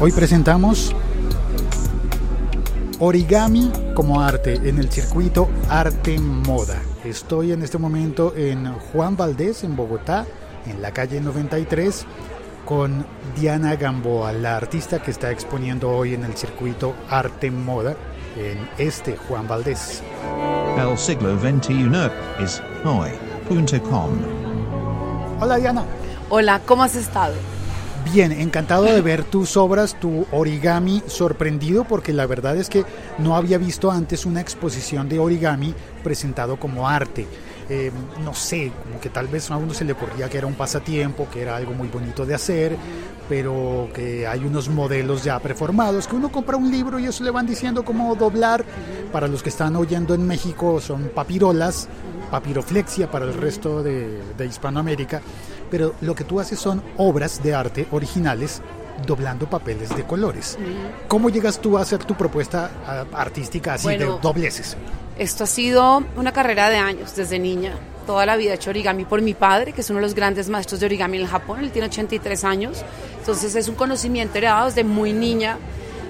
Hoy 0.00 0.10
presentamos 0.10 0.94
origami 2.98 3.70
como 3.94 4.20
arte 4.20 4.54
en 4.54 4.78
el 4.78 4.90
circuito 4.90 5.48
Arte 5.68 6.18
Moda. 6.18 6.80
Estoy 7.04 7.52
en 7.52 7.62
este 7.62 7.78
momento 7.78 8.34
en 8.36 8.72
Juan 8.72 9.16
Valdés, 9.16 9.62
en 9.62 9.76
Bogotá, 9.76 10.26
en 10.66 10.82
la 10.82 10.92
calle 10.92 11.20
93, 11.20 12.04
con 12.64 13.06
Diana 13.38 13.76
Gamboa, 13.76 14.32
la 14.32 14.56
artista 14.56 15.00
que 15.00 15.10
está 15.10 15.30
exponiendo 15.30 15.90
hoy 15.90 16.14
en 16.14 16.24
el 16.24 16.36
circuito 16.36 16.94
Arte 17.08 17.50
Moda 17.50 17.96
en 18.36 18.68
este 18.78 19.16
Juan 19.16 19.46
Valdés. 19.46 20.02
El 20.76 20.98
siglo 20.98 21.38
XXI 21.38 21.90
es 22.40 22.62
hoy.com. 22.84 24.10
Hola 25.40 25.56
Diana. 25.56 25.84
Hola, 26.28 26.60
¿cómo 26.64 26.82
has 26.82 26.96
estado? 26.96 27.34
Bien, 28.04 28.32
encantado 28.32 28.84
de 28.84 29.00
ver 29.00 29.24
tus 29.24 29.56
obras, 29.56 29.98
tu 29.98 30.26
origami 30.32 31.02
sorprendido 31.06 31.84
porque 31.84 32.12
la 32.12 32.26
verdad 32.26 32.56
es 32.56 32.68
que 32.68 32.84
no 33.18 33.36
había 33.36 33.58
visto 33.58 33.90
antes 33.90 34.26
una 34.26 34.40
exposición 34.40 35.08
de 35.08 35.18
origami 35.18 35.72
presentado 36.02 36.58
como 36.58 36.88
arte. 36.88 37.26
Eh, 37.68 37.90
no 38.24 38.34
sé, 38.34 38.72
como 38.82 39.00
que 39.00 39.08
tal 39.08 39.28
vez 39.28 39.50
a 39.50 39.56
uno 39.56 39.72
se 39.72 39.84
le 39.84 39.92
ocurría 39.92 40.28
que 40.28 40.36
era 40.36 40.46
un 40.46 40.54
pasatiempo, 40.54 41.28
que 41.32 41.42
era 41.42 41.56
algo 41.56 41.72
muy 41.72 41.88
bonito 41.88 42.26
de 42.26 42.34
hacer, 42.34 42.76
pero 43.28 43.88
que 43.94 44.26
hay 44.26 44.40
unos 44.44 44.68
modelos 44.68 45.22
ya 45.22 45.38
preformados, 45.38 46.06
que 46.06 46.16
uno 46.16 46.30
compra 46.30 46.56
un 46.56 46.70
libro 46.70 46.98
y 46.98 47.06
eso 47.06 47.22
le 47.24 47.30
van 47.30 47.46
diciendo 47.46 47.84
cómo 47.84 48.14
doblar. 48.16 48.64
Para 49.12 49.28
los 49.28 49.42
que 49.42 49.48
están 49.48 49.76
oyendo 49.76 50.12
en 50.14 50.26
México 50.26 50.80
son 50.80 51.10
papirolas, 51.14 51.88
papiroflexia 52.30 53.10
para 53.10 53.26
el 53.26 53.34
resto 53.34 53.82
de, 53.82 54.20
de 54.36 54.46
Hispanoamérica, 54.46 55.22
pero 55.72 55.94
lo 56.02 56.14
que 56.14 56.24
tú 56.24 56.38
haces 56.38 56.58
son 56.58 56.82
obras 56.98 57.42
de 57.42 57.54
arte 57.54 57.88
originales 57.92 58.60
doblando 59.06 59.48
papeles 59.48 59.88
de 59.96 60.04
colores. 60.04 60.58
¿Cómo 61.08 61.30
llegas 61.30 61.58
tú 61.60 61.78
a 61.78 61.80
hacer 61.80 62.04
tu 62.04 62.14
propuesta 62.14 62.70
ah, 62.86 63.06
artística 63.14 63.72
así 63.72 63.84
Bueno, 63.84 64.16
de 64.16 64.20
dobleces? 64.20 64.76
Esto 65.18 65.44
ha 65.44 65.46
sido 65.46 66.04
una 66.14 66.30
carrera 66.30 66.68
de 66.68 66.76
años, 66.76 67.16
desde 67.16 67.38
niña. 67.38 67.72
Toda 68.06 68.26
la 68.26 68.36
vida 68.36 68.50
he 68.50 68.54
hecho 68.56 68.68
origami 68.68 69.06
por 69.06 69.22
mi 69.22 69.32
padre, 69.32 69.72
que 69.72 69.80
es 69.80 69.88
uno 69.88 70.00
de 70.00 70.02
los 70.02 70.14
grandes 70.14 70.50
maestros 70.50 70.78
de 70.78 70.86
origami 70.86 71.16
en 71.16 71.22
el 71.22 71.28
Japón. 71.30 71.60
Él 71.60 71.70
tiene 71.70 71.88
83 71.88 72.44
años. 72.44 72.84
Entonces 73.20 73.54
es 73.54 73.66
un 73.66 73.74
conocimiento 73.74 74.36
heredado 74.36 74.66
desde 74.66 74.84
muy 74.84 75.14
niña. 75.14 75.56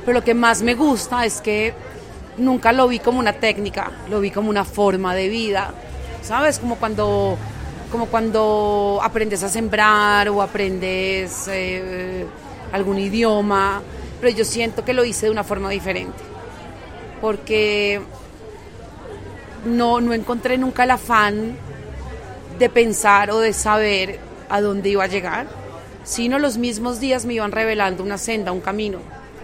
Pero 0.05 0.19
lo 0.19 0.25
que 0.25 0.35
más 0.35 0.63
me 0.63 0.75
gusta 0.75 1.25
es 1.25 1.41
que 1.41 1.73
nunca 2.37 2.73
lo 2.73 2.89
vi 2.89 2.99
como 2.99 3.21
una 3.21 3.35
técnica, 3.35 3.93
lo 4.11 4.19
vi 4.19 4.33
como 4.33 4.51
una 4.51 4.65
forma 4.65 5.15
de 5.15 5.29
vida. 5.29 5.73
¿Sabes? 6.21 6.59
Como 6.59 6.77
cuando, 6.77 7.39
como 7.93 8.07
cuando 8.07 8.99
aprendes 9.03 9.43
a 9.43 9.51
sembrar 9.51 10.31
o 10.31 10.41
aprendes 10.41 11.47
eh, 11.49 12.25
algún 12.73 12.99
idioma. 12.99 13.83
Pero 14.21 14.35
yo 14.35 14.45
siento 14.45 14.85
que 14.85 14.95
lo 14.95 15.05
hice 15.05 15.27
de 15.27 15.33
una 15.33 15.45
forma 15.45 15.69
diferente. 15.69 16.19
Porque 17.21 18.01
no, 19.67 20.01
no 20.01 20.15
encontré 20.15 20.57
nunca 20.57 20.85
el 20.85 20.93
afán 20.93 21.57
de 22.59 22.69
pensar 22.71 23.31
o 23.31 23.39
de 23.41 23.53
saber 23.53 24.19
a 24.49 24.61
dónde 24.61 24.89
iba 24.89 25.05
a 25.05 25.09
llegar, 25.09 25.47
sino 26.05 26.39
los 26.39 26.57
mismos 26.57 26.99
días 26.99 27.25
me 27.27 27.35
iban 27.35 27.53
revelando 27.53 28.03
una 28.03 28.19
senda, 28.19 28.53
un 28.53 28.61
camino. 28.61 29.01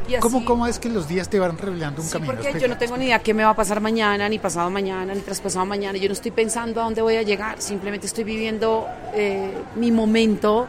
Y 0.08 0.14
así- 0.14 0.22
¿Cómo, 0.22 0.44
¿Cómo 0.44 0.66
es 0.66 0.78
que 0.78 0.88
los 0.88 1.06
días 1.06 1.28
te 1.28 1.38
van 1.38 1.58
revelando 1.58 2.00
un 2.00 2.06
Sí, 2.08 2.14
camino? 2.14 2.32
porque 2.34 2.58
yo 2.58 2.66
no 2.66 2.78
tengo 2.78 2.96
ni 2.96 3.04
idea 3.06 3.18
qué 3.18 3.34
me 3.34 3.44
va 3.44 3.50
a 3.50 3.54
pasar 3.56 3.80
mañana, 3.80 4.28
ni 4.28 4.38
pasado 4.38 4.70
mañana, 4.70 5.14
ni 5.14 5.20
traspasado 5.20 5.66
mañana. 5.66 5.98
Yo 5.98 6.08
no 6.08 6.14
estoy 6.14 6.30
pensando 6.30 6.80
a 6.80 6.84
dónde 6.84 7.02
voy 7.02 7.16
a 7.16 7.22
llegar, 7.22 7.60
simplemente 7.60 8.06
estoy 8.06 8.24
viviendo 8.24 8.86
eh, 9.14 9.52
mi 9.76 9.92
momento. 9.92 10.66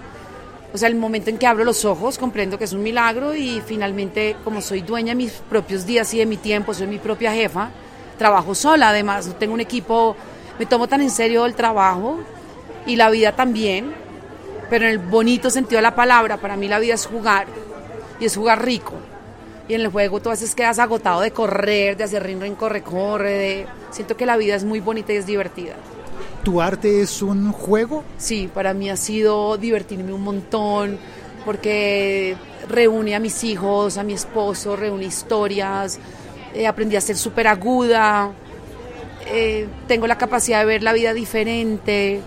O 0.74 0.78
sea, 0.78 0.88
el 0.90 0.96
momento 0.96 1.30
en 1.30 1.38
que 1.38 1.48
abro 1.48 1.64
los 1.64 1.86
ojos, 1.86 2.18
comprendo 2.18 2.58
que 2.58 2.66
es 2.66 2.74
un 2.74 2.84
milagro 2.84 3.34
y 3.34 3.62
finalmente, 3.66 4.36
como 4.44 4.62
soy 4.62 4.82
dueña 4.82 5.12
de 5.12 5.16
mis 5.16 5.32
propios 5.32 5.86
días 5.86 6.14
y 6.14 6.20
de 6.20 6.26
mi 6.26 6.38
tiempo, 6.38 6.74
soy 6.74 6.86
mi 6.88 7.00
propia 7.00 7.34
jefa, 7.34 7.70
trabajo 8.20 8.54
sola 8.54 8.90
además, 8.90 9.26
no 9.26 9.34
tengo 9.36 9.54
un 9.56 9.62
equipo, 9.62 10.16
me 10.60 10.66
tomo 10.66 10.88
tan 10.88 11.02
en 11.02 11.10
serio 11.10 11.46
el 11.48 11.56
trabajo 11.56 12.20
y 12.86 12.98
la 12.98 13.10
vida 13.10 13.36
también, 13.36 13.92
pero 14.70 14.86
en 14.86 14.92
el 14.92 15.00
bonito 15.00 15.50
sentido 15.50 15.78
de 15.78 15.84
la 15.84 15.96
palabra, 15.96 16.38
para 16.38 16.56
mí 16.58 16.68
la 16.68 16.78
vida 16.78 16.94
es 16.94 17.06
jugar 17.08 17.48
y 18.20 18.26
es 18.26 18.36
jugar 18.36 18.64
rico. 18.64 18.94
Y 19.70 19.76
en 19.76 19.82
el 19.82 19.88
juego 19.88 20.20
tú 20.20 20.30
a 20.30 20.34
veces 20.34 20.56
quedas 20.56 20.80
agotado 20.80 21.22
de 21.22 21.32
correr, 21.32 21.96
de 21.96 22.04
hacer 22.04 22.24
rin, 22.24 22.42
rin, 22.42 22.56
corre, 22.56 22.82
corre. 22.82 23.32
De... 23.32 23.66
Siento 23.92 24.18
que 24.18 24.26
la 24.26 24.36
vida 24.36 24.56
es 24.56 24.66
muy 24.66 24.82
bonita 24.82 25.14
y 25.14 25.18
es 25.18 25.26
divertida. 25.26 25.76
¿Tu 26.44 26.60
arte 26.60 27.02
es 27.02 27.22
un 27.22 27.52
juego? 27.52 28.04
Sí, 28.18 28.50
para 28.54 28.74
mí 28.74 28.90
ha 28.90 28.98
sido 28.98 29.58
divertirme 29.58 30.12
un 30.12 30.24
montón 30.24 30.98
porque 31.46 32.36
reúne 32.68 33.16
a 33.16 33.20
mis 33.20 33.44
hijos, 33.44 33.98
a 33.98 34.04
mi 34.04 34.14
esposo, 34.14 34.76
reúne 34.76 35.06
historias, 35.06 36.00
eh, 36.54 36.68
aprendí 36.68 36.96
a 36.96 37.02
ser 37.02 37.18
súper 37.18 37.48
aguda, 37.48 38.32
eh, 39.28 39.68
tengo 39.88 40.08
la 40.08 40.18
capacidad 40.18 40.60
de 40.60 40.66
ver 40.66 40.84
la 40.84 40.94
vida 40.94 41.14
diferente. 41.14 42.22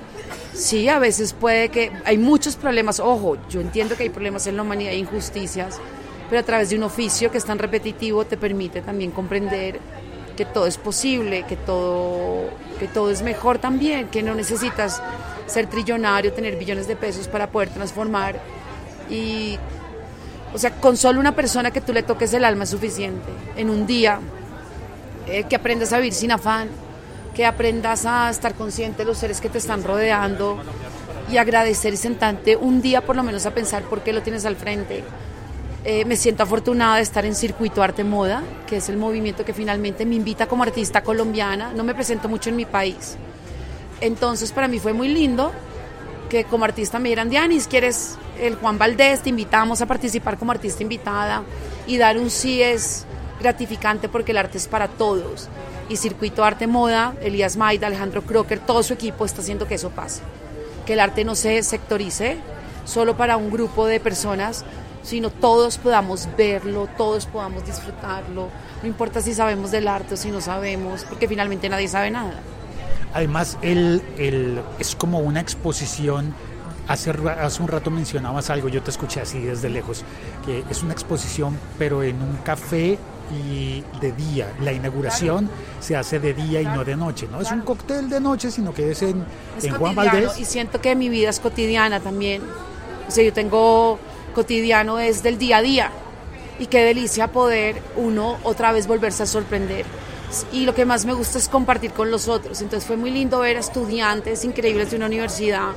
Sí, 0.55 0.89
a 0.89 0.99
veces 0.99 1.33
puede 1.33 1.71
que 1.71 1.91
hay 2.05 2.19
muchos 2.19 2.57
problemas, 2.57 3.01
ojo, 3.01 3.37
yo 3.49 3.61
entiendo 3.61 3.97
que 3.97 4.05
hay 4.05 4.11
problemas 4.11 4.47
en 4.47 4.57
la 4.57 4.63
humanidad 4.63 4.93
e 4.93 4.97
injusticias, 4.97 5.81
pero 6.29 6.41
a 6.41 6.45
través 6.45 6.71
de 6.71 6.77
un 6.77 6.83
oficio 6.85 7.31
que 7.31 7.39
es 7.39 7.45
tan 7.45 7.59
repetitivo 7.59 8.25
te 8.25 8.37
permite 8.37 8.83
también 8.83 9.11
comprender 9.11 9.81
que 10.37 10.45
todo 10.45 10.67
es 10.67 10.79
posible, 10.79 11.45
que 11.45 11.57
todo, 11.57 12.49
que 12.79 12.89
todo 12.89 13.11
es 13.11 13.23
mejor 13.23 13.59
también, 13.59 14.09
que 14.09 14.23
no 14.23 14.35
necesitas 14.35 15.03
ser 15.47 15.67
trillonario, 15.67 16.33
tener 16.33 16.57
billones 16.57 16.89
de 16.89 16.97
pesos 16.97 17.29
para 17.29 17.51
poder 17.51 17.69
transformar. 17.69 18.41
Y, 19.11 19.59
o 20.55 20.59
sea, 20.59 20.73
con 20.73 20.97
solo 20.97 21.21
una 21.21 21.35
persona 21.35 21.71
que 21.71 21.81
tú 21.81 21.93
le 21.93 22.03
toques 22.03 22.33
el 22.35 22.45
alma 22.45 22.65
es 22.65 22.71
suficiente. 22.71 23.31
En 23.57 23.69
un 23.69 23.87
día, 23.87 24.21
eh, 25.27 25.45
que 25.45 25.57
aprendas 25.57 25.93
a 25.93 25.99
vivir 25.99 26.15
sin 26.15 26.33
afán, 26.33 26.69
que 27.35 27.47
aprendas 27.47 28.07
a 28.07 28.31
estar 28.31 28.55
consciente 28.55 28.99
de 28.99 29.05
los 29.05 29.19
seres 29.19 29.41
que 29.41 29.49
te 29.49 29.59
están 29.59 29.85
rodeando 29.85 30.59
y 31.31 31.39
agradecer 31.39 31.95
y 31.95 31.97
sentarte 31.97 32.57
un 32.57 32.83
día 32.83 33.01
por 33.01 33.17
lo 33.17 33.23
menos 33.23 33.47
a 33.47 33.53
pensar 33.53 33.83
por 33.85 34.03
qué 34.03 34.13
lo 34.13 34.23
tienes 34.23 34.45
al 34.45 34.57
frente. 34.57 35.05
Eh, 35.85 36.05
me 36.05 36.17
siento 36.17 36.45
afortunada 36.45 36.97
de 36.97 37.03
estar 37.03 37.25
en 37.27 37.35
Circuito 37.35 37.83
Arte 37.83 38.05
Moda, 38.05 38.43
que 38.69 38.77
es 38.77 38.89
el 38.89 38.97
movimiento 38.97 39.45
que 39.45 39.53
finalmente 39.53 40.07
me 40.07 40.15
invita 40.15 40.47
como 40.47 40.63
artista 40.63 41.03
colombiana. 41.03 41.73
No 41.75 41.83
me 41.83 41.95
presento 41.95 42.29
mucho 42.29 42.51
en 42.51 42.57
mi 42.57 42.67
país. 42.67 43.17
Entonces 44.01 44.53
para 44.53 44.69
mí 44.69 44.79
fue 44.79 44.93
muy 44.93 45.09
lindo 45.09 45.51
que 46.29 46.45
como 46.45 46.65
artista 46.65 46.99
me 46.99 47.09
dieran, 47.09 47.29
Dianis, 47.29 47.67
¿quieres 47.67 48.17
el 48.41 48.55
Juan 48.57 48.79
Valdés? 48.79 49.23
Te 49.23 49.31
invitamos 49.31 49.83
a 49.83 49.87
participar 49.87 50.39
como 50.39 50.53
artista 50.53 50.83
invitada 50.83 51.43
y 51.87 51.99
dar 51.99 52.17
un 52.17 52.31
sí 52.31 52.63
es 52.63 53.05
gratificante 53.41 54.09
porque 54.09 54.31
el 54.31 54.39
arte 54.39 54.59
es 54.59 54.69
para 54.69 54.87
todos. 54.87 55.49
Y 55.89 55.97
Circuito 55.97 56.45
Arte 56.45 56.69
Moda, 56.69 57.15
Elías 57.23 57.57
Maida, 57.57 57.89
Alejandro 57.89 58.23
Crocker, 58.23 58.61
todo 58.61 58.85
su 58.85 58.95
equipo 58.95 59.25
está 59.25 59.41
haciendo 59.43 59.67
que 59.67 59.75
eso 59.75 59.91
pase. 59.91 60.23
Que 60.87 60.93
el 60.93 61.01
arte 61.01 61.25
no 61.25 61.35
se 61.35 61.61
sectorice 61.65 62.39
solo 62.85 63.17
para 63.17 63.37
un 63.37 63.51
grupo 63.51 63.87
de 63.87 64.01
personas, 64.01 64.65
sino 65.03 65.31
todos 65.31 65.79
podamos 65.79 66.29
verlo, 66.37 66.89
todos 66.97 67.27
podamos 67.27 67.65
disfrutarlo. 67.65 68.49
No 68.83 68.89
importa 68.89 69.21
si 69.21 69.35
sabemos 69.35 69.71
del 69.71 69.89
arte 69.89 70.15
o 70.15 70.17
si 70.17 70.31
no 70.31 70.41
sabemos, 70.41 71.05
porque 71.05 71.29
finalmente 71.29 71.69
nadie 71.69 71.89
sabe 71.89 72.11
nada. 72.11 72.35
Además, 73.15 73.59
el, 73.63 74.03
el- 74.19 74.61
es 74.79 74.95
como 74.97 75.19
una 75.21 75.41
exposición. 75.41 76.35
Hace, 76.89 77.11
hace 77.11 77.63
un 77.63 77.69
rato 77.69 77.91
mencionabas 77.91 78.51
algo, 78.51 78.69
yo 78.69 78.83
te 78.83 78.91
escuché 78.91 79.21
así 79.21 79.39
desde 79.41 79.69
lejos, 79.69 80.03
que 80.45 80.65
es 80.69 80.83
una 80.83 80.93
exposición, 80.93 81.57
pero 81.79 82.03
en 82.03 82.17
un 82.21 82.37
café 82.45 82.99
y 83.33 83.85
de 84.01 84.13
día. 84.13 84.53
La 84.61 84.73
inauguración 84.73 85.49
se 85.81 85.97
hace 85.97 86.19
de 86.19 86.35
día 86.35 86.61
y 86.61 86.65
no 86.67 86.85
de 86.85 86.97
noche. 86.97 87.29
No 87.31 87.41
es 87.41 87.51
un 87.53 87.61
cóctel 87.61 88.11
de 88.11 88.21
noche, 88.21 88.51
sino 88.51 88.75
que 88.75 88.91
es 88.91 89.03
en, 89.03 89.25
Es 89.57 89.65
en 89.65 89.75
Juan 89.75 89.95
Valdés. 89.95 90.39
Y 90.39 90.45
siento 90.45 90.81
que 90.81 90.95
mi 90.97 91.09
vida 91.09 91.31
es 91.31 91.39
cotidiana 91.39 92.01
también. 92.01 92.43
O 93.07 93.11
sea, 93.11 93.23
yo 93.25 93.33
tengo 93.33 93.99
cotidiano 94.33 94.99
es 94.99 95.23
del 95.23 95.39
día 95.39 95.59
a 95.59 95.63
día. 95.63 95.91
Y 96.59 96.67
qué 96.67 96.85
delicia 96.85 97.29
poder 97.29 97.83
uno 97.97 98.39
otra 98.43 98.73
vez 98.73 98.87
volverse 98.87 99.23
a 99.23 99.27
sorprender. 99.27 99.85
Y 100.53 100.65
lo 100.65 100.75
que 100.75 100.85
más 100.85 101.05
me 101.05 101.13
gusta 101.13 101.39
es 101.39 101.49
compartir 101.49 101.93
con 101.93 102.11
los 102.11 102.29
otros. 102.29 102.61
Entonces 102.61 102.87
fue 102.87 102.97
muy 102.97 103.11
lindo 103.11 103.41
ver 103.41 103.57
a 103.57 103.61
estudiantes 103.61 104.45
increíbles 104.45 104.91
de 104.91 104.97
una 104.97 105.07
universidad 105.07 105.73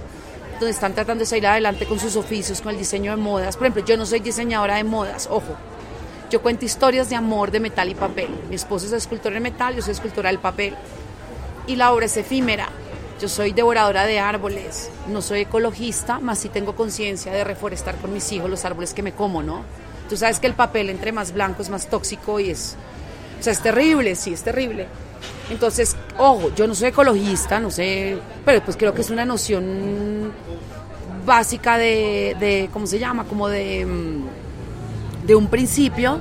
donde 0.59 0.71
están 0.71 0.93
tratando 0.93 1.21
de 1.21 1.25
salir 1.25 1.47
adelante 1.47 1.85
con 1.85 1.99
sus 1.99 2.15
oficios, 2.15 2.61
con 2.61 2.71
el 2.71 2.77
diseño 2.77 3.11
de 3.11 3.17
modas. 3.17 3.57
Por 3.57 3.67
ejemplo, 3.67 3.83
yo 3.85 3.97
no 3.97 4.05
soy 4.05 4.19
diseñadora 4.19 4.75
de 4.75 4.83
modas, 4.83 5.27
ojo. 5.29 5.57
Yo 6.29 6.41
cuento 6.41 6.65
historias 6.65 7.09
de 7.09 7.15
amor 7.15 7.51
de 7.51 7.59
metal 7.59 7.89
y 7.89 7.95
papel. 7.95 8.29
Mi 8.49 8.55
esposo 8.55 8.85
es 8.85 8.93
escultor 8.93 9.33
de 9.33 9.39
metal, 9.39 9.75
yo 9.75 9.81
soy 9.81 9.91
escultora 9.91 10.29
del 10.29 10.39
papel 10.39 10.75
y 11.67 11.75
la 11.75 11.91
obra 11.91 12.05
es 12.05 12.17
efímera. 12.17 12.69
Soy 13.27 13.53
devoradora 13.53 14.05
de 14.05 14.19
árboles, 14.19 14.89
no 15.07 15.21
soy 15.21 15.41
ecologista, 15.41 16.19
más 16.19 16.39
sí 16.39 16.49
tengo 16.49 16.75
conciencia 16.75 17.31
de 17.31 17.43
reforestar 17.43 17.95
con 17.95 18.13
mis 18.13 18.31
hijos 18.31 18.49
los 18.49 18.65
árboles 18.65 18.93
que 18.93 19.01
me 19.01 19.13
como, 19.13 19.41
¿no? 19.41 19.63
Tú 20.07 20.15
sabes 20.15 20.39
que 20.39 20.47
el 20.47 20.53
papel 20.53 20.89
entre 20.89 21.11
más 21.11 21.33
blanco 21.33 21.61
es 21.61 21.69
más 21.69 21.87
tóxico 21.87 22.39
y 22.39 22.51
es, 22.51 22.75
o 23.39 23.43
sea, 23.43 23.51
es 23.53 23.61
terrible, 23.61 24.15
sí, 24.15 24.33
es 24.33 24.43
terrible. 24.43 24.87
Entonces, 25.49 25.95
ojo, 26.17 26.51
yo 26.55 26.67
no 26.67 26.75
soy 26.75 26.89
ecologista, 26.89 27.59
no 27.59 27.71
sé, 27.71 28.17
pero 28.45 28.63
pues 28.63 28.77
creo 28.77 28.93
que 28.93 29.01
es 29.01 29.09
una 29.09 29.25
noción 29.25 30.31
básica 31.25 31.77
de, 31.77 32.35
de 32.39 32.69
¿cómo 32.71 32.85
se 32.85 32.99
llama? 32.99 33.25
Como 33.25 33.47
de, 33.47 33.85
mm, 33.85 35.25
de 35.25 35.35
un 35.35 35.47
principio. 35.47 36.19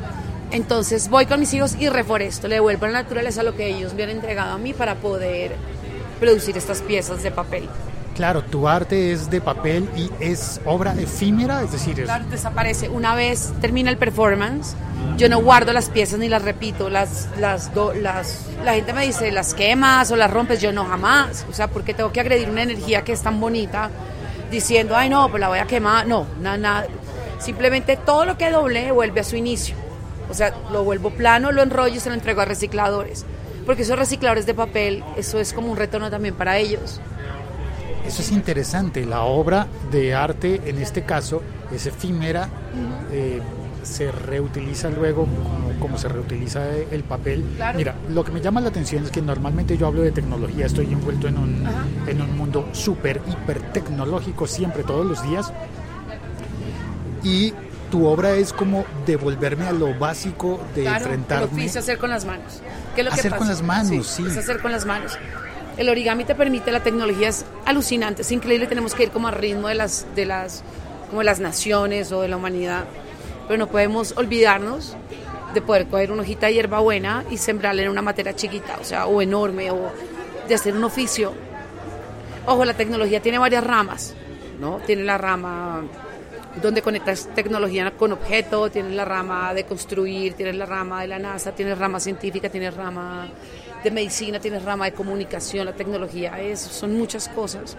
Entonces 0.51 1.09
voy 1.09 1.27
con 1.27 1.41
mis 1.41 1.53
hijos 1.53 1.77
y 1.79 1.89
reforesto, 1.89 2.49
le 2.49 2.57
devuelvo 2.57 2.87
a 2.87 2.89
la 2.89 3.03
naturaleza 3.03 3.43
lo 3.43 3.55
que 3.57 3.67
ellos 3.67 3.93
me 3.95 4.05
han 4.05 4.11
entregado 4.11 4.53
a 4.53 4.59
mí 4.59 4.73
para 4.73 4.95
poder 4.97 5.57
producir 6.15 6.57
estas 6.57 6.81
piezas 6.83 7.23
de 7.23 7.31
papel. 7.31 7.69
Claro, 8.15 8.43
tu 8.43 8.69
arte 8.69 9.11
es 9.13 9.29
de 9.29 9.41
papel 9.41 9.89
y 9.97 10.09
es 10.21 10.61
obra 10.65 10.95
efímera, 10.97 11.63
es 11.65 11.73
decir, 11.73 11.99
es... 11.99 12.05
Claro, 12.05 12.25
desaparece. 12.31 12.89
Una 12.89 13.17
vez 13.17 13.53
termina 13.61 13.91
el 13.91 13.97
performance, 13.97 14.77
yo 15.17 15.29
no 15.29 15.41
guardo 15.43 15.73
las 15.73 15.91
piezas 15.91 16.21
ni 16.21 16.29
las 16.29 16.43
repito. 16.43 16.89
Las, 16.91 17.29
las, 17.41 17.75
do- 17.75 17.93
las, 17.93 18.47
la 18.65 18.75
gente 18.75 18.93
me 18.93 19.05
dice, 19.05 19.33
las 19.33 19.53
quemas 19.53 20.13
o 20.13 20.17
las 20.17 20.31
rompes, 20.31 20.61
yo 20.61 20.73
no 20.73 20.85
jamás. 20.85 21.45
O 21.51 21.53
sea, 21.53 21.67
porque 21.67 21.93
tengo 21.93 22.13
que 22.13 22.21
agredir 22.21 22.49
una 22.49 22.63
energía 22.63 23.03
que 23.03 23.13
es 23.13 23.21
tan 23.21 23.41
bonita 23.41 23.91
diciendo, 24.49 24.95
ay 24.97 25.09
no, 25.09 25.29
pues 25.29 25.41
la 25.41 25.49
voy 25.49 25.59
a 25.59 25.67
quemar. 25.67 26.07
No, 26.07 26.25
nada, 26.41 26.57
nada. 26.57 26.87
Simplemente 27.41 27.97
todo 27.97 28.25
lo 28.27 28.39
que 28.39 28.49
doble 28.53 28.93
vuelve 28.93 29.21
a 29.23 29.25
su 29.25 29.35
inicio. 29.35 29.75
O 30.31 30.35
sea, 30.35 30.55
lo 30.71 30.85
vuelvo 30.85 31.11
plano, 31.11 31.51
lo 31.51 31.63
enrollo 31.65 31.97
y 31.97 32.01
se 32.01 32.11
lo 32.11 32.15
entrego 32.15 32.43
a 32.43 32.45
recicladores. 32.45 33.27
Porque 33.67 33.83
esos 33.83 33.99
recicladores 33.99 34.47
de 34.47 34.55
papel, 34.55 35.03
eso 35.17 35.39
es 35.41 35.53
como 35.53 35.71
un 35.71 35.77
retorno 35.77 36.11
también 36.11 36.35
para 36.35 36.59
ellos. 36.59 37.01
Eso 38.07 38.21
es 38.21 38.33
interesante, 38.33 39.07
la 39.07 39.23
obra 39.23 39.67
de 39.91 40.15
arte 40.15 40.61
en 40.67 40.79
este 40.79 41.05
caso 41.05 41.43
es 41.75 41.87
efímera, 41.87 42.51
eh, 43.11 43.41
se 43.83 44.13
reutiliza 44.13 44.91
luego 44.91 45.23
como, 45.27 45.81
como 45.81 45.99
se 45.99 46.09
reutiliza 46.09 46.69
el 46.91 47.03
papel. 47.05 47.45
Claro. 47.57 47.79
Mira, 47.79 47.95
lo 48.11 48.23
que 48.23 48.33
me 48.33 48.43
llama 48.43 48.61
la 48.61 48.69
atención 48.69 49.05
es 49.05 49.11
que 49.11 49.23
normalmente 49.23 49.79
yo 49.79 49.87
hablo 49.87 50.03
de 50.03 50.13
tecnología, 50.13 50.67
estoy 50.67 50.93
envuelto 50.93 51.29
en 51.29 51.39
un, 51.39 51.67
Ajá. 51.67 51.87
en 52.07 52.21
un 52.21 52.37
mundo 52.37 52.69
súper, 52.73 53.23
hiper 53.27 53.73
tecnológico 53.73 54.47
siempre, 54.47 54.83
todos 54.83 55.07
los 55.07 55.23
días. 55.23 55.51
Y 57.23 57.55
tu 57.91 58.07
obra 58.07 58.33
es 58.35 58.53
como 58.53 58.85
devolverme 59.07 59.67
a 59.67 59.73
lo 59.73 59.95
básico 59.99 60.61
de 60.75 60.83
Claro, 60.83 60.97
el 60.97 61.03
enfrentarme. 61.13 61.45
oficio 61.47 61.81
hacer 61.81 61.99
con 61.99 62.11
las 62.11 62.25
manos. 62.25 62.61
¿Qué 62.95 63.01
es 63.03 63.05
lo 63.05 63.11
que 63.13 63.21
Hacer 63.21 63.31
con 63.33 63.41
pasa? 63.41 63.51
las 63.53 63.63
manos, 63.63 64.07
sí. 64.07 64.25
Es 64.27 64.37
hacer 64.37 64.61
con 64.61 64.73
las 64.73 64.85
manos. 64.85 65.17
El 65.77 65.89
origami 65.89 66.25
te 66.25 66.35
permite, 66.35 66.71
la 66.73 66.81
tecnología 66.81 67.29
es 67.29 67.45
alucinante, 67.65 68.23
es 68.23 68.31
increíble, 68.33 68.67
tenemos 68.67 68.95
que 68.95 69.05
ir 69.05 69.11
como 69.11 69.29
al 69.29 69.35
ritmo 69.35 69.69
de 69.69 69.75
las, 69.75 70.07
de 70.15 70.25
las, 70.25 70.63
como 71.09 71.21
de 71.21 71.25
las 71.25 71.41
naciones 71.41 72.13
o 72.13 72.21
de 72.21 72.29
la 72.29 72.37
humanidad, 72.37 72.85
pero 73.49 73.59
no 73.59 73.67
podemos 73.69 74.15
olvidarnos 74.17 74.97
de 75.53 75.61
poder 75.63 75.87
coger 75.87 76.13
una 76.13 76.23
hojita 76.23 76.47
de 76.47 76.55
hierbabuena 76.55 77.25
y 77.31 77.37
sembrarla 77.39 77.83
en 77.83 77.89
una 77.89 78.03
materia 78.03 78.35
chiquita, 78.37 78.77
o 78.81 78.85
sea, 78.85 79.07
o 79.07 79.21
enorme, 79.21 79.71
o 79.73 79.91
de 80.49 80.55
hacer 80.55 80.77
un 80.77 80.85
oficio. 80.85 81.33
Ojo, 82.47 82.65
la 82.65 82.75
tecnología 82.75 83.21
tiene 83.21 83.39
varias 83.39 83.65
ramas, 83.65 84.15
¿no? 84.61 84.77
Tiene 84.87 85.03
la 85.05 85.19
rama 85.19 85.83
donde 86.63 86.83
conectas 86.83 87.29
tecnología 87.35 87.91
con 87.93 88.13
objeto, 88.13 88.71
tienes 88.71 88.93
la 88.93 89.05
rama 89.05 89.55
de 89.55 89.65
construir, 89.65 90.35
tienes 90.35 90.55
la 90.57 90.67
rama 90.67 91.03
de 91.03 91.09
la 91.09 91.19
NASA, 91.19 91.53
tienes 91.53 91.79
rama 91.79 92.01
científica, 92.01 92.49
tienes 92.49 92.75
rama 92.75 93.29
de 93.83 93.91
medicina, 93.91 94.39
tienes 94.39 94.63
rama 94.63 94.87
de 94.87 94.93
comunicación, 94.93 95.67
la 95.67 95.73
tecnología 95.73 96.41
es, 96.41 96.61
son 96.61 96.97
muchas 96.97 97.29
cosas, 97.29 97.77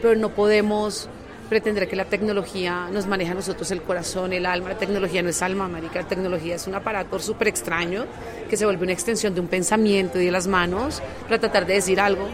pero 0.00 0.14
no 0.14 0.30
podemos 0.30 1.08
pretender 1.48 1.88
que 1.88 1.96
la 1.96 2.04
tecnología 2.04 2.88
nos 2.92 3.06
maneja 3.06 3.32
a 3.32 3.34
nosotros 3.34 3.70
el 3.70 3.82
corazón, 3.82 4.32
el 4.32 4.44
alma, 4.44 4.68
la 4.68 4.78
tecnología 4.78 5.22
no 5.22 5.30
es 5.30 5.40
alma, 5.42 5.66
marica, 5.66 6.02
la 6.02 6.08
tecnología 6.08 6.56
es 6.56 6.66
un 6.66 6.74
aparato 6.74 7.18
súper 7.18 7.48
extraño 7.48 8.04
que 8.50 8.56
se 8.56 8.66
vuelve 8.66 8.84
una 8.84 8.92
extensión 8.92 9.34
de 9.34 9.40
un 9.40 9.48
pensamiento 9.48 10.20
y 10.20 10.26
de 10.26 10.30
las 10.30 10.46
manos 10.46 11.02
para 11.24 11.38
tratar 11.38 11.66
de 11.66 11.74
decir 11.74 12.00
algo 12.00 12.28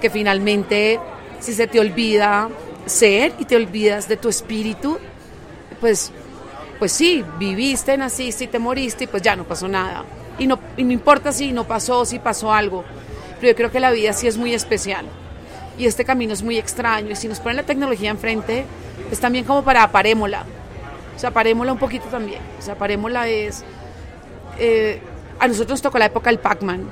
que 0.00 0.10
finalmente 0.10 1.00
si 1.40 1.52
se 1.52 1.66
te 1.66 1.80
olvida 1.80 2.48
ser 2.86 3.32
y 3.38 3.44
te 3.44 3.56
olvidas 3.56 4.08
de 4.08 4.16
tu 4.16 4.28
espíritu, 4.28 4.98
pues, 5.80 6.12
pues 6.78 6.92
sí, 6.92 7.24
viviste, 7.38 7.96
naciste 7.96 8.44
y 8.44 8.46
te 8.48 8.58
moriste 8.58 9.04
y 9.04 9.06
pues 9.06 9.22
ya 9.22 9.36
no 9.36 9.44
pasó 9.44 9.68
nada. 9.68 10.04
Y 10.38 10.46
no, 10.46 10.58
y 10.76 10.84
no 10.84 10.92
importa 10.92 11.32
si 11.32 11.52
no 11.52 11.64
pasó, 11.64 12.04
si 12.04 12.18
pasó 12.18 12.52
algo, 12.52 12.84
pero 13.40 13.52
yo 13.52 13.56
creo 13.56 13.70
que 13.70 13.80
la 13.80 13.90
vida 13.90 14.12
sí 14.12 14.26
es 14.26 14.36
muy 14.36 14.54
especial 14.54 15.06
y 15.78 15.86
este 15.86 16.04
camino 16.04 16.32
es 16.32 16.42
muy 16.42 16.58
extraño 16.58 17.10
y 17.10 17.16
si 17.16 17.28
nos 17.28 17.40
ponen 17.40 17.56
la 17.56 17.62
tecnología 17.62 18.10
enfrente, 18.10 18.64
es 19.10 19.20
también 19.20 19.44
como 19.44 19.62
para 19.62 19.90
parémosla. 19.90 20.44
O 21.14 21.18
sea, 21.18 21.30
parémosla 21.30 21.72
un 21.72 21.78
poquito 21.78 22.06
también. 22.06 22.40
O 22.58 22.62
sea, 22.62 22.74
parémosla 22.74 23.28
es... 23.28 23.64
eh, 24.58 25.00
a 25.38 25.48
nosotros 25.48 25.70
nos 25.70 25.82
tocó 25.82 25.98
la 25.98 26.06
época 26.06 26.30
del 26.30 26.38
Pac-Man. 26.38 26.86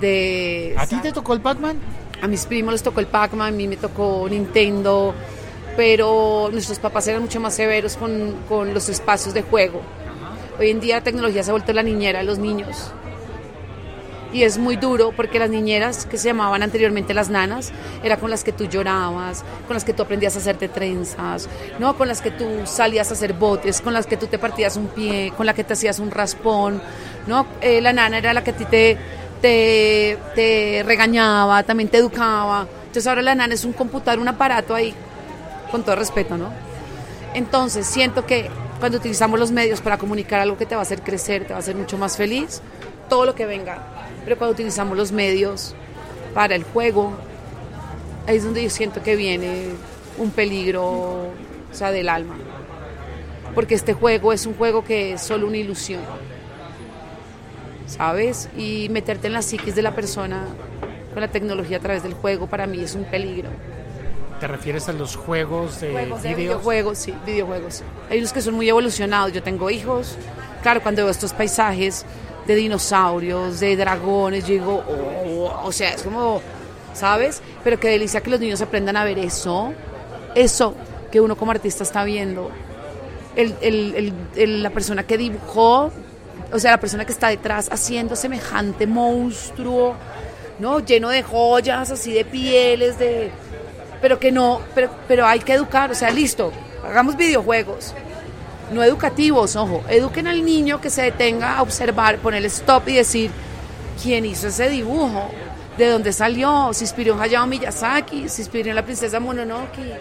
De, 0.00 0.74
¿A 0.76 0.86
ti 0.86 0.96
te 0.96 1.12
tocó 1.12 1.34
el 1.34 1.40
Pac-Man? 1.40 1.78
a 2.24 2.26
mis 2.26 2.46
primos 2.46 2.72
les 2.72 2.82
tocó 2.82 3.00
el 3.00 3.06
Pac-Man, 3.06 3.48
a 3.48 3.56
mí 3.56 3.68
me 3.68 3.76
tocó 3.76 4.26
Nintendo, 4.30 5.14
pero 5.76 6.48
nuestros 6.52 6.78
papás 6.78 7.06
eran 7.08 7.22
mucho 7.22 7.40
más 7.40 7.54
severos 7.54 7.96
con, 7.96 8.34
con 8.48 8.74
los 8.74 8.88
espacios 8.88 9.34
de 9.34 9.42
juego. 9.42 9.80
Hoy 10.58 10.70
en 10.70 10.80
día 10.80 10.96
la 10.96 11.02
tecnología 11.02 11.42
se 11.42 11.50
ha 11.50 11.52
vuelto 11.52 11.72
la 11.72 11.82
niñera 11.82 12.20
de 12.20 12.24
los 12.24 12.38
niños. 12.38 12.92
Y 14.32 14.42
es 14.42 14.58
muy 14.58 14.74
duro 14.74 15.12
porque 15.14 15.38
las 15.38 15.48
niñeras 15.48 16.06
que 16.06 16.18
se 16.18 16.26
llamaban 16.26 16.60
anteriormente 16.60 17.14
las 17.14 17.30
nanas, 17.30 17.72
era 18.02 18.16
con 18.16 18.30
las 18.30 18.42
que 18.42 18.50
tú 18.50 18.64
llorabas, 18.64 19.44
con 19.68 19.74
las 19.74 19.84
que 19.84 19.92
tú 19.92 20.02
aprendías 20.02 20.34
a 20.34 20.40
hacerte 20.40 20.68
trenzas, 20.68 21.48
¿no? 21.78 21.96
con 21.96 22.08
las 22.08 22.20
que 22.20 22.32
tú 22.32 22.44
salías 22.64 23.10
a 23.10 23.14
hacer 23.14 23.34
botes, 23.34 23.80
con 23.80 23.94
las 23.94 24.06
que 24.06 24.16
tú 24.16 24.26
te 24.26 24.40
partías 24.40 24.76
un 24.76 24.88
pie, 24.88 25.32
con 25.36 25.46
la 25.46 25.54
que 25.54 25.62
te 25.62 25.74
hacías 25.74 26.00
un 26.00 26.10
raspón. 26.10 26.82
¿no? 27.28 27.46
Eh, 27.60 27.80
la 27.80 27.92
nana 27.92 28.18
era 28.18 28.34
la 28.34 28.42
que 28.42 28.50
a 28.50 28.56
ti 28.56 28.64
te, 28.64 28.98
te, 29.40 30.18
te 30.34 30.82
regañaba, 30.84 31.62
también 31.62 31.88
te 31.88 31.98
educaba. 31.98 32.66
Entonces 32.86 33.06
ahora 33.06 33.22
la 33.22 33.36
nana 33.36 33.54
es 33.54 33.64
un 33.64 33.72
computador, 33.72 34.18
un 34.18 34.28
aparato 34.28 34.74
ahí, 34.74 34.92
con 35.74 35.82
todo 35.82 35.96
respeto, 35.96 36.38
¿no? 36.38 36.52
Entonces 37.34 37.84
siento 37.84 38.24
que 38.24 38.48
cuando 38.78 38.98
utilizamos 38.98 39.40
los 39.40 39.50
medios 39.50 39.80
para 39.80 39.98
comunicar 39.98 40.38
algo 40.38 40.56
que 40.56 40.66
te 40.66 40.76
va 40.76 40.82
a 40.82 40.84
hacer 40.84 41.02
crecer, 41.02 41.48
te 41.48 41.48
va 41.48 41.56
a 41.56 41.58
hacer 41.58 41.74
mucho 41.74 41.98
más 41.98 42.16
feliz, 42.16 42.62
todo 43.08 43.26
lo 43.26 43.34
que 43.34 43.44
venga. 43.44 43.78
Pero 44.22 44.38
cuando 44.38 44.52
utilizamos 44.52 44.96
los 44.96 45.10
medios 45.10 45.74
para 46.32 46.54
el 46.54 46.62
juego, 46.62 47.14
ahí 48.28 48.36
es 48.36 48.44
donde 48.44 48.62
yo 48.62 48.70
siento 48.70 49.02
que 49.02 49.16
viene 49.16 49.70
un 50.16 50.30
peligro, 50.30 50.84
o 50.84 51.32
sea, 51.72 51.90
del 51.90 52.08
alma. 52.08 52.36
Porque 53.52 53.74
este 53.74 53.94
juego 53.94 54.32
es 54.32 54.46
un 54.46 54.54
juego 54.54 54.84
que 54.84 55.14
es 55.14 55.22
solo 55.22 55.48
una 55.48 55.56
ilusión. 55.56 56.02
¿Sabes? 57.88 58.48
Y 58.56 58.88
meterte 58.90 59.26
en 59.26 59.32
la 59.32 59.42
psiquis 59.42 59.74
de 59.74 59.82
la 59.82 59.92
persona 59.92 60.44
con 61.12 61.20
la 61.20 61.32
tecnología 61.32 61.78
a 61.78 61.80
través 61.80 62.04
del 62.04 62.14
juego 62.14 62.46
para 62.46 62.68
mí 62.68 62.80
es 62.80 62.94
un 62.94 63.06
peligro. 63.06 63.48
¿Te 64.44 64.48
refieres 64.48 64.90
a 64.90 64.92
los 64.92 65.16
juegos 65.16 65.80
de 65.80 65.90
Juegos 65.92 66.22
de 66.22 66.34
videojuegos, 66.34 66.98
sí, 66.98 67.14
videojuegos. 67.24 67.82
Hay 68.10 68.18
unos 68.18 68.30
que 68.34 68.42
son 68.42 68.52
muy 68.52 68.68
evolucionados. 68.68 69.32
Yo 69.32 69.42
tengo 69.42 69.70
hijos. 69.70 70.16
Claro, 70.62 70.82
cuando 70.82 71.00
veo 71.00 71.10
estos 71.10 71.32
paisajes 71.32 72.04
de 72.46 72.54
dinosaurios, 72.54 73.58
de 73.60 73.74
dragones, 73.74 74.44
yo 74.46 74.52
digo, 74.52 74.84
oh, 74.86 75.62
o 75.66 75.72
sea, 75.72 75.94
es 75.94 76.02
como, 76.02 76.42
¿sabes? 76.92 77.40
Pero 77.64 77.80
qué 77.80 77.88
delicia 77.88 78.20
que 78.20 78.28
los 78.28 78.38
niños 78.38 78.60
aprendan 78.60 78.98
a 78.98 79.04
ver 79.04 79.18
eso, 79.18 79.72
eso 80.34 80.74
que 81.10 81.22
uno 81.22 81.36
como 81.36 81.50
artista 81.52 81.82
está 81.82 82.04
viendo. 82.04 82.50
El, 83.36 83.54
el- 83.62 83.94
el- 83.94 84.12
el- 84.36 84.62
la 84.62 84.68
persona 84.68 85.04
que 85.04 85.16
dibujó, 85.16 85.90
o 86.52 86.58
sea, 86.58 86.72
la 86.72 86.80
persona 86.80 87.06
que 87.06 87.12
está 87.12 87.28
detrás 87.28 87.70
haciendo 87.72 88.14
semejante 88.14 88.86
monstruo, 88.86 89.94
¿no? 90.58 90.80
Lleno 90.80 91.08
de 91.08 91.22
joyas, 91.22 91.90
así 91.90 92.12
de 92.12 92.26
pieles, 92.26 92.98
de 92.98 93.30
pero 94.04 94.20
que 94.20 94.30
no, 94.30 94.60
pero, 94.74 94.90
pero 95.08 95.26
hay 95.26 95.40
que 95.40 95.54
educar, 95.54 95.90
o 95.90 95.94
sea, 95.94 96.10
listo, 96.10 96.52
hagamos 96.86 97.16
videojuegos, 97.16 97.94
no 98.70 98.84
educativos, 98.84 99.56
ojo, 99.56 99.82
eduquen 99.88 100.26
al 100.26 100.44
niño 100.44 100.78
que 100.78 100.90
se 100.90 101.00
detenga 101.00 101.56
a 101.56 101.62
observar, 101.62 102.18
ponerle 102.18 102.48
stop 102.48 102.86
y 102.90 102.96
decir, 102.96 103.30
¿quién 104.02 104.26
hizo 104.26 104.48
ese 104.48 104.68
dibujo? 104.68 105.30
¿De 105.78 105.88
dónde 105.88 106.12
salió? 106.12 106.68
¿Se 106.74 106.84
inspiró 106.84 107.14
en 107.14 107.22
Hayao 107.22 107.46
Miyazaki? 107.46 108.28
¿Se 108.28 108.42
inspiró 108.42 108.68
en 108.68 108.76
la 108.76 108.84
princesa 108.84 109.20
Mononoke? 109.20 109.98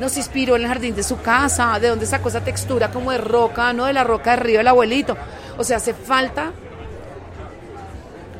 ¿No 0.00 0.08
se 0.08 0.18
inspiró 0.18 0.56
en 0.56 0.62
el 0.62 0.68
jardín 0.68 0.96
de 0.96 1.04
su 1.04 1.22
casa? 1.22 1.78
¿De 1.78 1.86
dónde 1.86 2.06
sacó 2.06 2.30
esa 2.30 2.40
textura 2.40 2.90
como 2.90 3.12
de 3.12 3.18
roca, 3.18 3.72
no 3.72 3.84
de 3.84 3.92
la 3.92 4.02
roca 4.02 4.32
de 4.32 4.38
río 4.38 4.58
del 4.58 4.66
abuelito? 4.66 5.16
O 5.56 5.62
sea, 5.62 5.76
hace 5.76 5.94
falta 5.94 6.50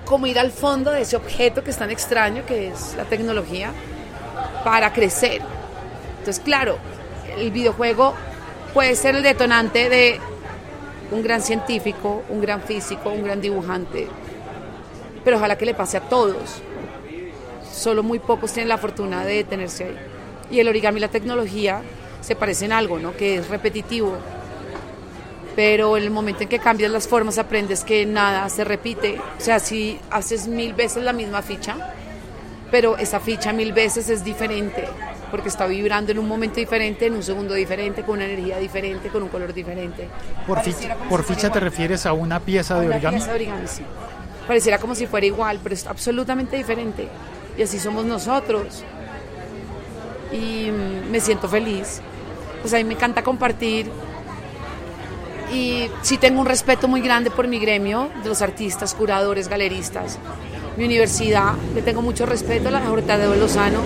como 0.04 0.26
ir 0.26 0.40
al 0.40 0.50
fondo 0.50 0.90
de 0.90 1.02
ese 1.02 1.14
objeto 1.14 1.62
que 1.62 1.70
es 1.70 1.78
tan 1.78 1.92
extraño 1.92 2.44
que 2.44 2.66
es 2.66 2.96
la 2.96 3.04
tecnología 3.04 3.72
para 4.68 4.92
crecer. 4.92 5.40
Entonces, 6.18 6.40
claro, 6.44 6.76
el 7.38 7.50
videojuego 7.50 8.12
puede 8.74 8.94
ser 8.96 9.16
el 9.16 9.22
detonante 9.22 9.88
de 9.88 10.20
un 11.10 11.22
gran 11.22 11.40
científico, 11.40 12.22
un 12.28 12.42
gran 12.42 12.60
físico, 12.60 13.08
un 13.08 13.22
gran 13.22 13.40
dibujante, 13.40 14.08
pero 15.24 15.38
ojalá 15.38 15.56
que 15.56 15.64
le 15.64 15.72
pase 15.72 15.96
a 15.96 16.02
todos. 16.02 16.60
Solo 17.72 18.02
muy 18.02 18.18
pocos 18.18 18.52
tienen 18.52 18.68
la 18.68 18.76
fortuna 18.76 19.24
de 19.24 19.36
detenerse 19.36 19.84
ahí. 19.84 19.96
Y 20.50 20.60
el 20.60 20.68
origami 20.68 20.98
y 20.98 21.00
la 21.00 21.08
tecnología 21.08 21.80
se 22.20 22.36
parecen 22.36 22.70
a 22.72 22.76
algo, 22.76 22.98
¿no? 22.98 23.16
Que 23.16 23.36
es 23.36 23.48
repetitivo. 23.48 24.18
Pero 25.56 25.96
en 25.96 26.02
el 26.02 26.10
momento 26.10 26.42
en 26.42 26.50
que 26.50 26.58
cambias 26.58 26.90
las 26.90 27.08
formas 27.08 27.38
aprendes 27.38 27.84
que 27.84 28.04
nada 28.04 28.46
se 28.50 28.64
repite. 28.64 29.18
O 29.18 29.40
sea, 29.40 29.60
si 29.60 29.98
haces 30.10 30.46
mil 30.46 30.74
veces 30.74 31.04
la 31.04 31.14
misma 31.14 31.40
ficha, 31.40 31.94
pero 32.70 32.96
esa 32.98 33.20
ficha 33.20 33.52
mil 33.52 33.72
veces 33.72 34.08
es 34.08 34.24
diferente. 34.24 34.84
porque 35.30 35.48
está 35.50 35.66
vibrando 35.66 36.10
en 36.10 36.18
un 36.18 36.26
momento 36.26 36.56
diferente, 36.58 37.04
en 37.06 37.14
un 37.14 37.22
segundo 37.22 37.52
diferente, 37.52 38.02
con 38.02 38.16
una 38.16 38.24
energía 38.24 38.56
diferente, 38.58 39.10
con 39.10 39.22
un 39.22 39.28
color 39.28 39.52
diferente. 39.52 40.08
Por, 40.46 40.60
ficha, 40.62 40.96
por 41.10 41.22
si 41.22 41.34
ficha 41.34 41.52
te 41.52 41.60
refieres 41.60 42.06
a 42.06 42.14
una 42.14 42.40
pieza 42.40 42.76
A 42.76 42.80
de 42.80 42.86
una 42.86 42.96
origami. 42.96 43.16
pieza 43.18 43.30
de 43.32 43.36
origami, 43.36 43.68
sí. 43.68 43.82
Pareciera 44.46 44.78
como 44.78 44.94
si 44.94 45.06
fuera 45.06 45.26
igual, 45.26 45.60
pero 45.62 45.74
es 45.74 45.86
absolutamente 45.86 46.56
diferente. 46.56 47.08
Y 47.58 47.62
así 47.62 47.78
somos 47.78 48.06
nosotros. 48.06 48.82
Y 50.32 50.70
mm, 50.70 51.10
me 51.10 51.20
siento 51.20 51.46
feliz. 51.46 52.00
Pues 52.62 52.72
a 52.72 52.78
mí 52.78 52.84
me 52.84 52.94
encanta 52.94 53.22
compartir. 53.22 53.90
Y 55.52 55.90
sí 56.00 56.16
tengo 56.16 56.40
un 56.40 56.46
respeto 56.46 56.88
muy 56.88 57.02
grande 57.02 57.30
por 57.30 57.46
mi 57.48 57.58
gremio, 57.58 58.10
de 58.22 58.28
los 58.30 58.40
artistas, 58.40 58.94
curadores, 58.94 59.48
galeristas. 59.48 60.18
Mi 60.78 60.84
universidad, 60.84 61.54
le 61.74 61.82
tengo 61.82 62.02
mucho 62.02 62.24
respeto, 62.24 62.70
la 62.70 62.80
Jorge 62.80 63.18
de 63.18 63.36
Lozano. 63.36 63.80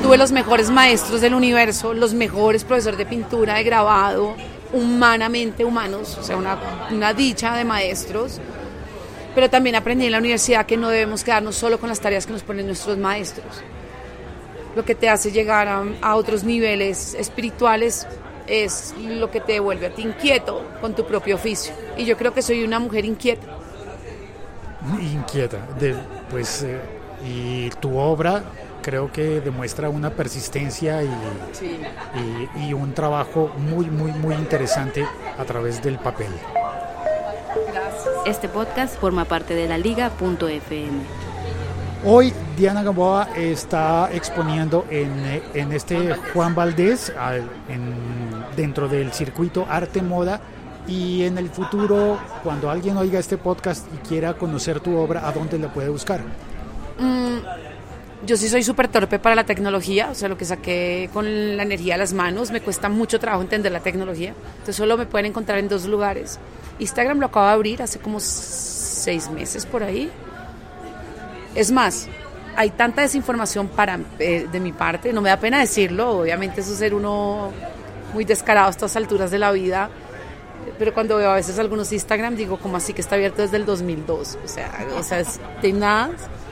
Tuve 0.00 0.16
los 0.16 0.30
mejores 0.30 0.70
maestros 0.70 1.20
del 1.20 1.34
universo, 1.34 1.92
los 1.92 2.14
mejores 2.14 2.62
profesores 2.62 2.96
de 2.98 3.04
pintura, 3.04 3.54
de 3.54 3.64
grabado, 3.64 4.36
humanamente 4.72 5.64
humanos, 5.64 6.16
o 6.16 6.22
sea, 6.22 6.36
una, 6.36 6.56
una 6.92 7.12
dicha 7.14 7.56
de 7.56 7.64
maestros. 7.64 8.38
Pero 9.34 9.50
también 9.50 9.74
aprendí 9.74 10.06
en 10.06 10.12
la 10.12 10.18
universidad 10.18 10.66
que 10.66 10.76
no 10.76 10.88
debemos 10.88 11.24
quedarnos 11.24 11.56
solo 11.56 11.80
con 11.80 11.88
las 11.88 11.98
tareas 11.98 12.26
que 12.26 12.32
nos 12.32 12.44
ponen 12.44 12.66
nuestros 12.68 12.96
maestros. 12.96 13.60
Lo 14.76 14.84
que 14.84 14.94
te 14.94 15.08
hace 15.08 15.32
llegar 15.32 15.66
a, 15.66 15.82
a 16.00 16.14
otros 16.14 16.44
niveles 16.44 17.14
espirituales 17.14 18.06
es 18.46 18.94
lo 18.96 19.32
que 19.32 19.40
te 19.40 19.54
devuelve 19.54 19.86
a 19.86 19.90
ti 19.90 20.02
inquieto 20.02 20.62
con 20.80 20.94
tu 20.94 21.04
propio 21.04 21.34
oficio. 21.34 21.74
Y 21.96 22.04
yo 22.04 22.16
creo 22.16 22.32
que 22.32 22.40
soy 22.40 22.62
una 22.62 22.78
mujer 22.78 23.04
inquieta. 23.04 23.48
Inquieta. 25.00 25.58
De, 25.80 25.96
pues, 26.30 26.62
eh, 26.62 26.80
y 27.24 27.70
tu 27.80 27.96
obra 27.98 28.42
creo 28.82 29.10
que 29.10 29.40
demuestra 29.40 29.88
una 29.88 30.10
persistencia 30.10 31.02
y, 31.02 31.08
y- 32.56 32.68
y 32.68 32.72
un 32.72 32.92
trabajo 32.94 33.50
muy, 33.58 33.86
muy, 33.90 34.12
muy 34.12 34.34
interesante 34.34 35.04
a 35.38 35.44
través 35.44 35.82
del 35.82 35.98
papel. 35.98 36.28
Este 38.26 38.48
podcast 38.48 38.98
forma 38.98 39.24
parte 39.24 39.54
de 39.54 39.68
la 39.68 39.78
liga.fm. 39.78 40.98
Hoy 42.04 42.32
Diana 42.56 42.82
Gamboa 42.82 43.28
está 43.36 44.08
exponiendo 44.12 44.84
en, 44.90 45.42
en 45.54 45.72
este 45.72 46.14
Juan 46.32 46.54
Valdés 46.54 47.12
al- 47.18 47.48
en- 47.68 48.44
dentro 48.56 48.88
del 48.88 49.12
circuito 49.12 49.66
Arte 49.68 50.02
Moda 50.02 50.40
y 50.86 51.24
en 51.24 51.38
el 51.38 51.50
futuro, 51.50 52.18
cuando 52.42 52.70
alguien 52.70 52.96
oiga 52.96 53.18
este 53.18 53.38
podcast 53.38 53.86
y 53.94 54.06
quiera 54.06 54.34
conocer 54.34 54.80
tu 54.80 54.96
obra, 54.96 55.26
¿a 55.28 55.32
dónde 55.32 55.58
la 55.58 55.72
puede 55.72 55.88
buscar? 55.88 56.20
Yo 58.24 58.36
sí 58.36 58.48
soy 58.48 58.62
súper 58.62 58.88
torpe 58.88 59.18
para 59.18 59.34
la 59.34 59.44
tecnología, 59.44 60.08
o 60.10 60.14
sea, 60.14 60.28
lo 60.28 60.36
que 60.36 60.44
saqué 60.44 61.10
con 61.12 61.56
la 61.56 61.62
energía 61.62 61.94
a 61.94 61.98
las 61.98 62.12
manos, 62.12 62.50
me 62.50 62.60
cuesta 62.60 62.88
mucho 62.88 63.20
trabajo 63.20 63.42
entender 63.42 63.70
la 63.70 63.80
tecnología. 63.80 64.34
Entonces 64.52 64.76
solo 64.76 64.96
me 64.96 65.06
pueden 65.06 65.26
encontrar 65.26 65.58
en 65.58 65.68
dos 65.68 65.86
lugares. 65.86 66.38
Instagram 66.78 67.20
lo 67.20 67.26
acabo 67.26 67.46
de 67.46 67.52
abrir 67.52 67.82
hace 67.82 67.98
como 67.98 68.18
seis 68.20 69.30
meses 69.30 69.66
por 69.66 69.82
ahí. 69.82 70.10
Es 71.54 71.70
más, 71.70 72.08
hay 72.56 72.70
tanta 72.70 73.02
desinformación 73.02 73.68
para, 73.68 74.00
eh, 74.18 74.48
de 74.50 74.60
mi 74.60 74.72
parte, 74.72 75.12
no 75.12 75.20
me 75.20 75.28
da 75.28 75.38
pena 75.38 75.60
decirlo, 75.60 76.18
obviamente 76.20 76.62
eso 76.62 76.72
es 76.72 76.78
ser 76.78 76.94
uno 76.94 77.52
muy 78.12 78.24
descarado 78.24 78.68
a 78.68 78.70
estas 78.70 78.96
alturas 78.96 79.30
de 79.30 79.38
la 79.38 79.52
vida, 79.52 79.90
pero 80.78 80.92
cuando 80.92 81.16
veo 81.16 81.30
a 81.30 81.34
veces 81.34 81.58
algunos 81.58 81.92
Instagram 81.92 82.36
digo, 82.36 82.58
como 82.58 82.76
así 82.76 82.92
que 82.92 83.00
está 83.00 83.14
abierto 83.14 83.42
desde 83.42 83.56
el 83.56 83.66
2002? 83.66 84.38
O 84.44 84.48
sea, 84.48 84.86
o 84.98 85.02
sea 85.02 85.20
es 85.20 85.40
de 85.62 85.72
nada, 85.72 86.10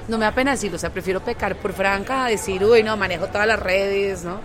no 0.08 0.18
me 0.18 0.24
da 0.24 0.32
pena 0.32 0.52
decirlo, 0.52 0.76
o 0.76 0.78
sea, 0.78 0.90
prefiero 0.90 1.20
pecar 1.20 1.56
por 1.56 1.72
franca 1.72 2.26
a 2.26 2.28
decir, 2.28 2.62
uy, 2.64 2.82
no, 2.82 2.96
manejo 2.96 3.26
todas 3.28 3.46
las 3.46 3.58
redes, 3.58 4.24
¿no? 4.24 4.38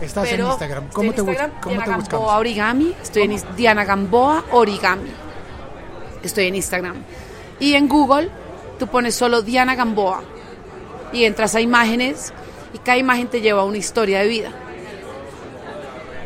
Estás 0.00 0.28
Pero 0.28 0.44
en 0.44 0.50
Instagram. 0.50 0.88
¿Cómo 0.92 1.12
te, 1.12 1.20
Instagram, 1.20 1.60
cómo 1.60 1.76
Diana 1.76 1.84
te 1.84 2.10
Gamboa? 2.10 2.38
Origami, 2.38 2.94
estoy 3.02 3.22
en 3.22 3.42
Diana 3.56 3.84
Gamboa 3.84 4.44
Origami. 4.52 5.10
Estoy 6.22 6.46
en 6.46 6.54
Instagram. 6.54 6.96
Y 7.58 7.74
en 7.74 7.88
Google 7.88 8.30
tú 8.78 8.86
pones 8.86 9.14
solo 9.14 9.42
Diana 9.42 9.74
Gamboa 9.74 10.22
y 11.12 11.24
entras 11.24 11.54
a 11.54 11.60
imágenes 11.60 12.32
y 12.72 12.78
cada 12.78 12.96
imagen 12.96 13.28
te 13.28 13.40
lleva 13.40 13.62
a 13.62 13.64
una 13.64 13.76
historia 13.76 14.20
de 14.20 14.28
vida. 14.28 14.52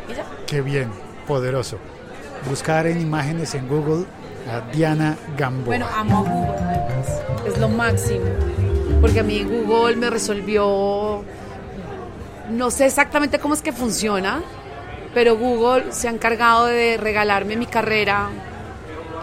Y 0.09 0.13
ya. 0.13 0.25
Qué 0.47 0.61
bien, 0.61 0.89
poderoso. 1.27 1.77
Buscar 2.49 2.85
en 2.87 3.01
imágenes 3.01 3.55
en 3.55 3.67
Google 3.67 4.05
a 4.51 4.61
Diana 4.71 5.17
Gamboa. 5.37 5.65
Bueno, 5.65 5.87
amo 5.93 6.19
a 6.19 6.21
Google, 6.21 6.57
además. 6.59 7.21
Es 7.47 7.57
lo 7.57 7.69
máximo. 7.69 8.25
Porque 9.01 9.19
a 9.19 9.23
mí 9.23 9.43
Google 9.43 9.95
me 9.95 10.09
resolvió. 10.09 11.23
No 12.51 12.69
sé 12.69 12.85
exactamente 12.85 13.39
cómo 13.39 13.55
es 13.55 13.61
que 13.61 13.73
funciona, 13.73 14.43
pero 15.13 15.35
Google 15.37 15.91
se 15.91 16.07
ha 16.07 16.11
encargado 16.11 16.67
de 16.67 16.97
regalarme 16.97 17.55
mi 17.55 17.65
carrera 17.65 18.29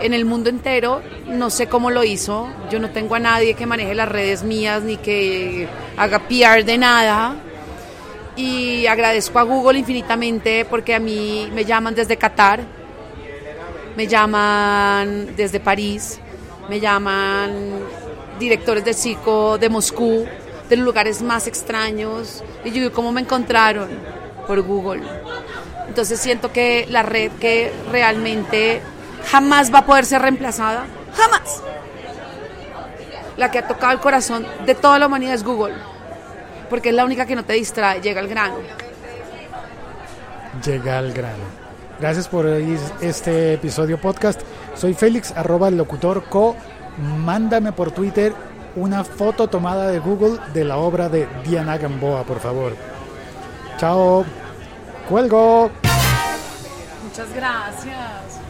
en 0.01 0.15
el 0.15 0.25
mundo 0.25 0.51
entero. 0.51 1.01
No 1.29 1.51
sé 1.51 1.69
cómo 1.69 1.91
lo 1.91 2.03
hizo. 2.03 2.49
Yo 2.71 2.81
no 2.81 2.91
tengo 2.91 3.15
a 3.15 3.21
nadie 3.21 3.55
que 3.55 3.67
maneje 3.67 3.95
las 3.95 4.09
redes 4.09 4.43
mías 4.43 4.83
ni 4.83 4.97
que 4.97 5.69
haga 5.97 6.21
PR 6.21 6.65
de 6.65 6.79
nada. 6.79 7.37
Y 8.35 8.87
agradezco 8.87 9.39
a 9.39 9.43
Google 9.43 9.79
infinitamente 9.79 10.65
porque 10.65 10.95
a 10.95 10.99
mí 10.99 11.49
me 11.55 11.65
llaman 11.65 11.95
desde 11.95 12.17
Qatar, 12.17 12.61
me 13.97 14.07
llaman 14.07 15.35
desde 15.37 15.61
París, 15.61 16.19
me 16.69 16.81
llaman 16.81 17.53
directores 18.39 18.85
de 18.85 18.95
circo 18.95 19.59
de 19.59 19.69
Moscú, 19.69 20.27
de 20.69 20.77
los 20.77 20.85
lugares 20.85 21.23
más 21.23 21.47
extraños. 21.47 22.43
Y 22.65 22.71
yo 22.71 22.75
digo, 22.77 22.93
¿cómo 22.93 23.13
me 23.13 23.21
encontraron? 23.21 23.89
Por 24.47 24.63
Google. 24.63 25.03
Entonces 25.89 26.19
siento 26.21 26.53
que 26.53 26.87
la 26.89 27.03
red 27.03 27.31
que 27.33 27.73
realmente 27.91 28.81
jamás 29.31 29.73
va 29.73 29.81
a 29.81 29.87
poder 29.87 30.05
ser 30.07 30.23
reemplazada, 30.23 30.87
jamás. 31.15 31.63
La 33.37 33.51
que 33.51 33.59
ha 33.59 33.69
tocado 33.69 33.93
el 33.93 34.01
corazón 34.01 34.47
de 34.67 34.75
toda 34.75 34.99
la 34.99 35.07
humanidad 35.07 35.35
es 35.35 35.43
Google, 35.43 35.75
porque 36.71 36.91
es 36.91 36.95
la 36.95 37.05
única 37.05 37.27
que 37.27 37.35
no 37.35 37.45
te 37.45 37.55
distrae, 37.55 38.01
llega 38.01 38.21
al 38.21 38.29
grano. 38.29 38.57
Llega 40.65 40.99
al 40.99 41.13
grano. 41.13 41.62
Gracias 42.03 42.27
por 42.27 42.47
este 42.49 43.55
episodio 43.55 43.97
podcast. 43.97 44.41
Soy 44.75 44.93
Félix, 44.93 45.31
arroba 45.37 45.69
el 45.69 45.77
locutor 45.77 46.25
co. 46.25 46.57
Mándame 47.25 47.71
por 47.71 47.93
Twitter 47.93 48.35
una 48.75 49.05
foto 49.05 49.47
tomada 49.47 49.87
de 49.87 50.01
Google 50.01 50.41
de 50.53 50.65
la 50.65 50.79
obra 50.79 51.09
de 51.09 51.29
Diana 51.45 51.79
Gamboa, 51.79 52.25
por 52.25 52.41
favor. 52.41 52.77
Chao. 53.79 54.25
Cuelgo. 55.09 55.71
Muchas 57.05 57.33
gracias. 57.37 58.42